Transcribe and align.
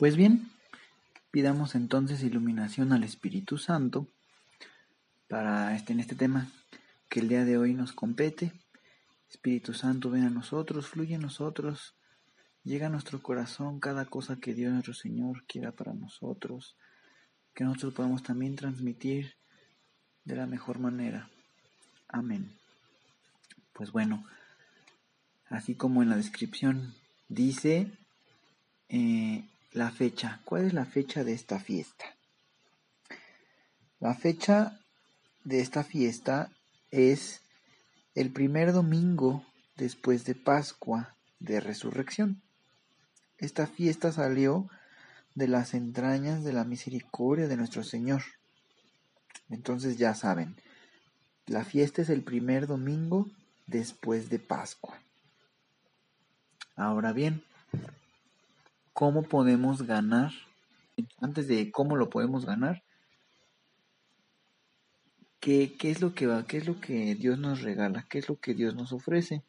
Pues 0.00 0.16
bien, 0.16 0.50
pidamos 1.30 1.74
entonces 1.74 2.22
iluminación 2.22 2.94
al 2.94 3.04
Espíritu 3.04 3.58
Santo 3.58 4.06
para 5.28 5.76
este, 5.76 5.92
en 5.92 6.00
este 6.00 6.14
tema 6.14 6.50
que 7.10 7.20
el 7.20 7.28
día 7.28 7.44
de 7.44 7.58
hoy 7.58 7.74
nos 7.74 7.92
compete. 7.92 8.54
Espíritu 9.28 9.74
Santo, 9.74 10.08
ven 10.08 10.24
a 10.24 10.30
nosotros, 10.30 10.86
fluye 10.86 11.16
en 11.16 11.20
nosotros, 11.20 11.96
llega 12.64 12.86
a 12.86 12.88
nuestro 12.88 13.20
corazón 13.20 13.78
cada 13.78 14.06
cosa 14.06 14.36
que 14.36 14.54
Dios 14.54 14.72
nuestro 14.72 14.94
Señor 14.94 15.44
quiera 15.46 15.70
para 15.70 15.92
nosotros, 15.92 16.78
que 17.52 17.64
nosotros 17.64 17.92
podamos 17.92 18.22
también 18.22 18.56
transmitir 18.56 19.34
de 20.24 20.34
la 20.34 20.46
mejor 20.46 20.78
manera. 20.78 21.28
Amén. 22.08 22.56
Pues 23.74 23.92
bueno, 23.92 24.24
así 25.50 25.74
como 25.74 26.02
en 26.02 26.08
la 26.08 26.16
descripción 26.16 26.94
dice 27.28 27.92
eh, 28.88 29.44
la 29.72 29.90
fecha. 29.90 30.40
¿Cuál 30.44 30.64
es 30.64 30.72
la 30.72 30.84
fecha 30.84 31.24
de 31.24 31.32
esta 31.32 31.60
fiesta? 31.60 32.04
La 33.98 34.14
fecha 34.14 34.80
de 35.44 35.60
esta 35.60 35.84
fiesta 35.84 36.50
es 36.90 37.42
el 38.14 38.32
primer 38.32 38.72
domingo 38.72 39.44
después 39.76 40.24
de 40.24 40.34
Pascua 40.34 41.16
de 41.38 41.60
Resurrección. 41.60 42.42
Esta 43.38 43.66
fiesta 43.66 44.12
salió 44.12 44.68
de 45.34 45.48
las 45.48 45.74
entrañas 45.74 46.44
de 46.44 46.52
la 46.52 46.64
misericordia 46.64 47.46
de 47.46 47.56
nuestro 47.56 47.84
Señor. 47.84 48.22
Entonces 49.48 49.96
ya 49.96 50.14
saben, 50.14 50.56
la 51.46 51.64
fiesta 51.64 52.02
es 52.02 52.10
el 52.10 52.22
primer 52.22 52.66
domingo 52.66 53.28
después 53.66 54.28
de 54.28 54.38
Pascua. 54.38 55.00
Ahora 56.76 57.12
bien, 57.12 57.44
¿cómo 59.00 59.22
podemos 59.22 59.80
ganar? 59.80 60.30
Antes 61.22 61.48
de 61.48 61.72
cómo 61.72 61.96
lo 61.96 62.10
podemos 62.10 62.44
ganar, 62.44 62.82
¿qué, 65.40 65.74
qué 65.78 65.90
es 65.90 66.02
lo 66.02 66.14
que 66.14 66.26
va? 66.26 66.44
¿Qué 66.46 66.58
es 66.58 66.66
lo 66.66 66.82
que 66.82 67.14
Dios 67.14 67.38
nos 67.38 67.62
regala? 67.62 68.04
¿Qué 68.10 68.18
es 68.18 68.28
lo 68.28 68.38
que 68.38 68.52
Dios 68.52 68.74
nos 68.74 68.92
ofrece? 68.92 69.42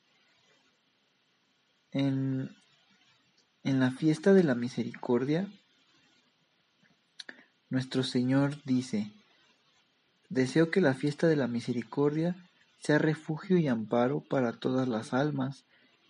En, 1.91 2.55
en 3.65 3.81
la 3.81 3.91
fiesta 3.91 4.33
de 4.33 4.45
la 4.45 4.55
misericordia, 4.55 5.49
nuestro 7.69 8.03
Señor 8.03 8.63
dice, 8.63 9.11
Deseo 10.29 10.71
que 10.71 10.79
la 10.79 10.93
fiesta 10.93 11.27
de 11.27 11.35
la 11.35 11.49
misericordia 11.49 12.37
sea 12.79 12.99
refugio 12.99 13.57
y 13.57 13.67
amparo 13.67 14.21
para 14.21 14.53
todas 14.53 14.87
las 14.87 15.13
almas, 15.13 15.65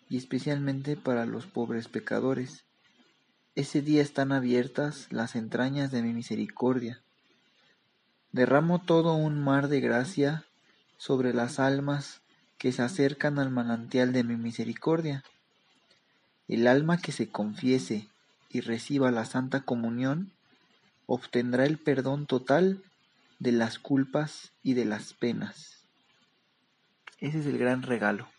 y 0.09 0.17
especialmente 0.17 0.95
para 0.95 1.25
los 1.25 1.47
pobres 1.47 1.87
pecadores. 1.87 2.65
Ese 3.53 3.81
día 3.81 4.01
están 4.01 4.31
abiertas 4.31 5.07
las 5.09 5.35
entrañas 5.35 5.91
de 5.91 6.01
mi 6.01 6.13
misericordia. 6.13 7.01
Derramo 8.31 8.79
todo 8.79 9.15
un 9.15 9.43
mar 9.43 9.67
de 9.67 9.81
gracia 9.81 10.45
sobre 10.95 11.33
las 11.33 11.59
almas 11.59 12.21
que 12.57 12.71
se 12.71 12.81
acercan 12.81 13.39
al 13.39 13.49
manantial 13.49 14.13
de 14.13 14.23
mi 14.23 14.37
misericordia. 14.37 15.25
El 16.47 16.65
alma 16.65 16.97
que 16.97 17.11
se 17.11 17.27
confiese 17.27 18.07
y 18.49 18.61
reciba 18.61 19.11
la 19.11 19.25
Santa 19.25 19.59
Comunión 19.59 20.31
obtendrá 21.05 21.65
el 21.65 21.77
perdón 21.77 22.27
total 22.27 22.81
de 23.39 23.51
las 23.51 23.79
culpas 23.79 24.53
y 24.63 24.75
de 24.75 24.85
las 24.85 25.11
penas. 25.11 25.83
Ese 27.19 27.39
es 27.39 27.45
el 27.47 27.57
gran 27.57 27.83
regalo, 27.83 28.29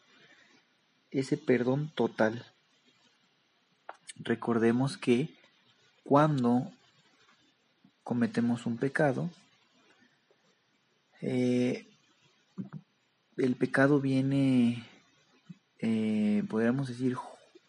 ese 1.11 1.37
perdón 1.37 1.93
total. 1.95 2.52
Recordemos 4.17 4.97
que 4.97 5.35
cuando 6.05 6.71
cometemos 8.03 8.67
un 8.67 8.77
pecado, 8.77 9.31
eh, 11.21 11.87
el 13.37 13.57
pecado 13.57 14.01
viene, 14.01 14.85
eh, 15.79 16.45
podríamos 16.49 16.89
decir, 16.89 17.17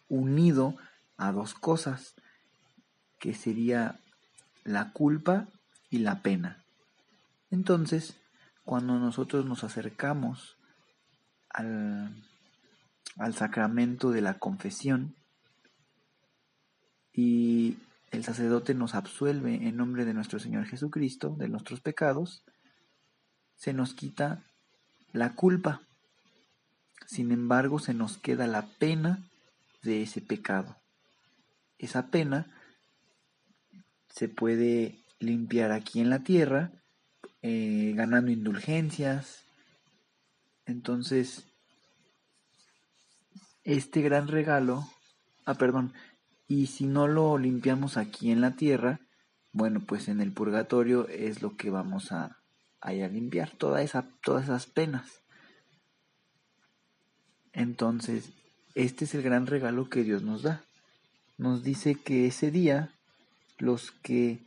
unido 0.09 0.75
a 1.17 1.31
dos 1.31 1.53
cosas, 1.53 2.15
que 3.19 3.33
sería 3.33 3.99
la 4.63 4.91
culpa 4.91 5.47
y 5.89 5.99
la 5.99 6.21
pena. 6.21 6.65
Entonces, 7.51 8.19
cuando 8.65 8.97
nosotros 8.99 9.45
nos 9.45 9.63
acercamos 9.63 10.57
al, 11.49 12.23
sacramento 13.33 14.11
de 14.11 14.21
la 14.21 14.39
confesión 14.39 15.15
y 17.13 17.77
el 18.11 18.23
sacerdote 18.23 18.73
nos 18.73 18.95
absuelve 18.95 19.55
en 19.55 19.77
nombre 19.77 20.05
de 20.05 20.13
nuestro 20.13 20.39
Señor 20.39 20.65
Jesucristo 20.65 21.35
de 21.37 21.47
nuestros 21.47 21.79
pecados, 21.79 22.43
se 23.55 23.73
nos 23.73 23.93
quita 23.93 24.43
la 25.11 25.35
culpa. 25.35 25.81
Sin 27.05 27.31
embargo, 27.31 27.79
se 27.79 27.93
nos 27.93 28.17
queda 28.17 28.47
la 28.47 28.65
pena 28.79 29.23
de 29.83 30.03
ese 30.03 30.21
pecado. 30.21 30.77
Esa 31.77 32.07
pena 32.07 32.47
se 34.09 34.29
puede 34.29 34.99
limpiar 35.19 35.71
aquí 35.71 35.99
en 35.99 36.09
la 36.09 36.23
tierra 36.23 36.71
eh, 37.41 37.93
ganando 37.95 38.31
indulgencias. 38.31 39.43
Entonces, 40.65 41.45
este 43.63 44.01
gran 44.01 44.27
regalo, 44.27 44.87
ah, 45.45 45.55
perdón, 45.55 45.93
y 46.47 46.67
si 46.67 46.85
no 46.85 47.07
lo 47.07 47.37
limpiamos 47.37 47.97
aquí 47.97 48.31
en 48.31 48.41
la 48.41 48.51
tierra, 48.51 48.99
bueno, 49.51 49.81
pues 49.85 50.07
en 50.07 50.21
el 50.21 50.31
purgatorio 50.31 51.07
es 51.07 51.41
lo 51.41 51.55
que 51.55 51.69
vamos 51.69 52.11
a, 52.11 52.37
a, 52.81 52.91
limpiar, 52.91 53.51
esa, 53.79 54.07
todas 54.23 54.45
esas 54.45 54.65
penas. 54.65 55.21
Entonces, 57.53 58.31
este 58.75 59.05
es 59.05 59.13
el 59.13 59.21
gran 59.21 59.45
regalo 59.45 59.89
que 59.89 60.03
Dios 60.03 60.23
nos 60.23 60.41
da. 60.41 60.63
Nos 61.37 61.63
dice 61.63 61.95
que 61.95 62.27
ese 62.27 62.51
día 62.51 62.93
los 63.59 63.91
que 63.91 64.39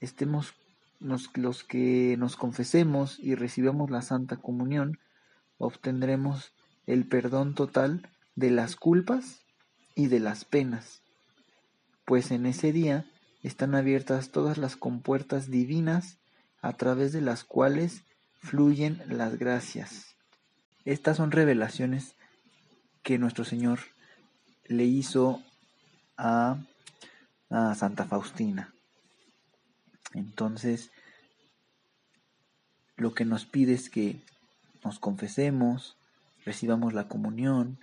estemos 0.00 0.54
los 1.00 1.64
que 1.64 2.16
nos 2.16 2.36
confesemos 2.36 3.18
y 3.18 3.34
recibamos 3.34 3.90
la 3.90 4.02
Santa 4.02 4.36
Comunión, 4.36 5.00
obtendremos 5.58 6.52
el 6.86 7.06
perdón 7.06 7.54
total 7.54 8.08
de 8.36 8.50
las 8.50 8.76
culpas 8.76 9.40
y 9.94 10.06
de 10.06 10.20
las 10.20 10.44
penas, 10.44 11.01
pues 12.04 12.30
en 12.30 12.46
ese 12.46 12.72
día 12.72 13.06
están 13.42 13.74
abiertas 13.74 14.30
todas 14.30 14.58
las 14.58 14.76
compuertas 14.76 15.50
divinas 15.50 16.18
a 16.60 16.72
través 16.74 17.12
de 17.12 17.20
las 17.20 17.44
cuales 17.44 18.04
fluyen 18.40 19.02
las 19.08 19.38
gracias. 19.38 20.16
Estas 20.84 21.16
son 21.16 21.30
revelaciones 21.30 22.14
que 23.02 23.18
nuestro 23.18 23.44
Señor 23.44 23.80
le 24.66 24.84
hizo 24.84 25.42
a, 26.16 26.58
a 27.50 27.74
Santa 27.74 28.04
Faustina. 28.04 28.72
Entonces, 30.14 30.90
lo 32.96 33.14
que 33.14 33.24
nos 33.24 33.46
pide 33.46 33.74
es 33.74 33.90
que 33.90 34.20
nos 34.84 34.98
confesemos, 34.98 35.96
recibamos 36.44 36.92
la 36.92 37.08
comunión, 37.08 37.78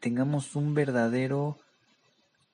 tengamos 0.00 0.56
un 0.56 0.74
verdadero 0.74 1.58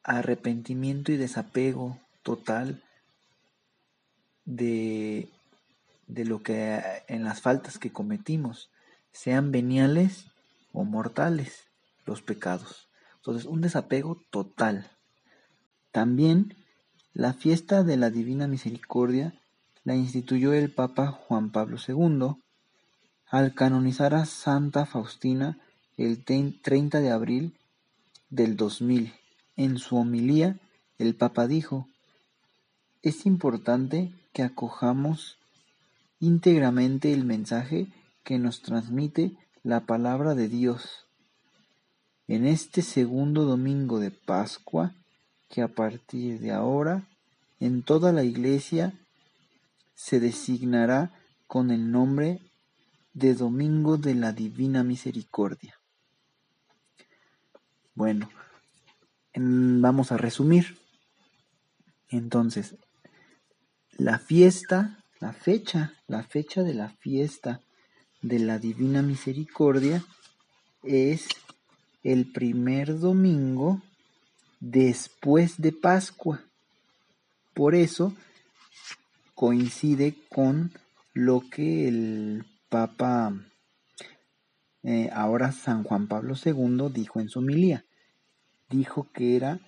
arrepentimiento 0.09 1.13
y 1.13 1.17
desapego 1.17 1.99
total 2.23 2.83
de, 4.47 5.29
de 6.07 6.25
lo 6.25 6.43
que 6.43 6.83
en 7.07 7.25
las 7.25 7.43
faltas 7.43 7.79
que 7.79 7.93
cometimos, 7.93 8.71
sean 9.13 9.53
veniales 9.53 10.27
o 10.73 10.85
mortales 10.85 11.65
los 12.07 12.23
pecados. 12.23 12.89
Entonces, 13.17 13.45
un 13.45 13.61
desapego 13.61 14.23
total. 14.31 14.91
También 15.93 16.55
la 17.13 17.35
fiesta 17.35 17.83
de 17.83 17.99
la 17.99 18.11
Divina 18.11 18.47
Misericordia 18.47 19.35
la 19.85 19.95
instituyó 19.95 20.55
el 20.55 20.71
Papa 20.71 21.09
Juan 21.09 21.51
Pablo 21.51 21.77
II 21.87 22.43
al 23.27 23.55
canonizar 23.55 24.15
a 24.15 24.25
Santa 24.25 24.87
Faustina 24.87 25.59
el 25.99 26.25
30 26.25 27.01
de 27.01 27.11
abril 27.11 27.59
del 28.31 28.57
2000. 28.57 29.13
En 29.59 29.79
su 29.79 29.97
homilía, 29.97 30.57
el 30.99 31.17
Papa 31.17 31.49
dijo, 31.49 31.89
es 33.03 33.27
importante 33.27 34.13
que 34.33 34.45
acojamos 34.45 35.37
íntegramente 36.21 37.13
el 37.13 37.25
mensaje 37.25 37.89
que 38.23 38.39
nos 38.39 38.63
transmite 38.63 39.33
la 39.65 39.81
palabra 39.81 40.37
de 40.37 40.49
Dios. 40.49 41.07
En 42.29 42.47
este 42.47 42.83
segundo 42.83 43.47
domingo 43.47 43.99
de 43.99 44.13
Pascua, 44.13 44.95
que 45.49 45.61
a 45.63 45.69
partir 45.69 46.39
de 46.39 46.53
ahora 46.53 47.09
en 47.59 47.83
toda 47.83 48.13
la 48.13 48.23
iglesia 48.23 48.93
se 49.97 50.21
designará 50.21 51.11
con 51.49 51.73
el 51.73 51.91
nombre 51.91 52.41
de 53.13 53.35
Domingo 53.35 53.97
de 53.97 54.15
la 54.15 54.31
Divina 54.31 54.85
Misericordia. 54.85 55.81
Bueno, 57.97 58.29
vamos 59.35 60.13
a 60.13 60.17
resumir. 60.17 60.79
Entonces, 62.11 62.77
la 63.93 64.19
fiesta, 64.19 65.05
la 65.21 65.33
fecha, 65.33 65.95
la 66.07 66.23
fecha 66.23 66.63
de 66.63 66.75
la 66.75 66.91
fiesta 66.91 67.61
de 68.23 68.39
la 68.39 68.59
Divina 68.59 69.03
Misericordia 69.03 70.05
es 70.83 71.29
el 72.03 72.31
primer 72.33 72.99
domingo 72.99 73.83
después 74.61 75.61
de 75.61 75.73
Pascua. 75.73 76.45
Por 77.55 77.75
eso 77.75 78.15
coincide 79.35 80.15
con 80.29 80.73
lo 81.13 81.43
que 81.51 81.89
el 81.89 82.45
Papa, 82.69 83.35
eh, 84.83 85.11
ahora 85.13 85.53
San 85.53 85.83
Juan 85.85 86.07
Pablo 86.07 86.35
II, 86.43 86.89
dijo 86.93 87.21
en 87.21 87.29
su 87.29 87.41
homilía. 87.41 87.85
Dijo 88.71 89.09
que 89.13 89.37
era 89.37 89.61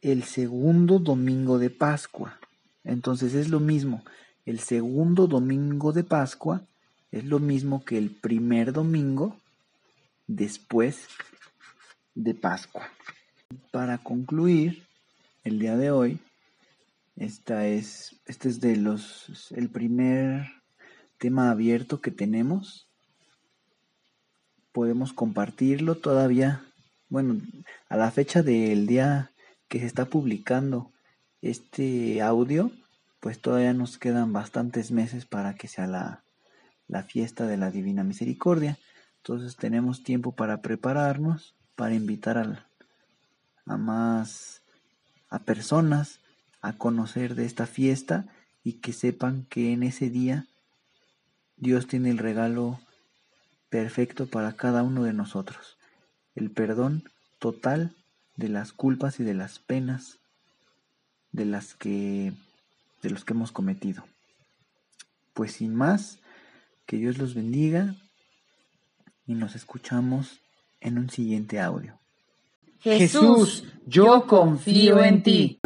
el 0.00 0.24
segundo 0.24 0.98
domingo 0.98 1.58
de 1.58 1.70
Pascua. 1.70 2.38
Entonces 2.84 3.34
es 3.34 3.48
lo 3.48 3.60
mismo. 3.60 4.02
El 4.46 4.60
segundo 4.60 5.26
domingo 5.26 5.92
de 5.92 6.04
Pascua 6.04 6.62
es 7.12 7.24
lo 7.24 7.38
mismo 7.38 7.84
que 7.84 7.98
el 7.98 8.10
primer 8.10 8.72
domingo 8.72 9.36
después 10.26 11.06
de 12.14 12.34
Pascua. 12.34 12.88
Para 13.70 13.98
concluir 13.98 14.84
el 15.44 15.58
día 15.58 15.76
de 15.76 15.90
hoy, 15.90 16.20
esta 17.16 17.66
es, 17.66 18.16
este 18.26 18.48
es 18.48 18.60
de 18.60 18.76
los, 18.76 19.52
el 19.52 19.68
primer 19.68 20.50
tema 21.18 21.50
abierto 21.50 22.00
que 22.00 22.10
tenemos. 22.10 22.88
Podemos 24.72 25.12
compartirlo 25.12 25.96
todavía, 25.96 26.64
bueno, 27.10 27.40
a 27.88 27.96
la 27.96 28.10
fecha 28.10 28.42
del 28.42 28.86
día 28.86 29.30
que 29.68 29.80
se 29.80 29.86
está 29.86 30.06
publicando 30.06 30.90
este 31.42 32.22
audio, 32.22 32.72
pues 33.20 33.40
todavía 33.40 33.74
nos 33.74 33.98
quedan 33.98 34.32
bastantes 34.32 34.90
meses 34.90 35.26
para 35.26 35.54
que 35.54 35.68
sea 35.68 35.86
la, 35.86 36.22
la 36.88 37.02
fiesta 37.02 37.46
de 37.46 37.56
la 37.56 37.70
Divina 37.70 38.04
Misericordia. 38.04 38.78
Entonces 39.18 39.56
tenemos 39.56 40.02
tiempo 40.02 40.32
para 40.32 40.62
prepararnos, 40.62 41.54
para 41.76 41.94
invitar 41.94 42.38
a, 42.38 42.66
a 43.66 43.76
más 43.76 44.62
a 45.30 45.38
personas 45.38 46.20
a 46.60 46.74
conocer 46.74 47.34
de 47.34 47.46
esta 47.46 47.66
fiesta 47.66 48.26
y 48.62 48.74
que 48.74 48.92
sepan 48.92 49.46
que 49.48 49.72
en 49.72 49.82
ese 49.82 50.10
día 50.10 50.46
Dios 51.56 51.86
tiene 51.86 52.10
el 52.10 52.18
regalo 52.18 52.80
perfecto 53.70 54.26
para 54.26 54.52
cada 54.54 54.82
uno 54.82 55.04
de 55.04 55.12
nosotros, 55.12 55.78
el 56.34 56.50
perdón 56.50 57.04
total 57.38 57.94
de 58.36 58.48
las 58.48 58.72
culpas 58.72 59.20
y 59.20 59.24
de 59.24 59.34
las 59.34 59.58
penas 59.58 60.18
de 61.32 61.44
las 61.44 61.74
que 61.74 62.32
de 63.02 63.10
los 63.10 63.24
que 63.24 63.32
hemos 63.32 63.52
cometido. 63.52 64.04
Pues 65.32 65.52
sin 65.52 65.74
más, 65.74 66.18
que 66.86 66.96
Dios 66.96 67.18
los 67.18 67.34
bendiga 67.34 67.94
y 69.26 69.34
nos 69.34 69.54
escuchamos 69.54 70.40
en 70.80 70.98
un 70.98 71.08
siguiente 71.08 71.60
audio. 71.60 71.98
Jesús, 72.80 73.64
yo 73.86 74.26
confío 74.26 75.02
en 75.02 75.22
ti. 75.22 75.59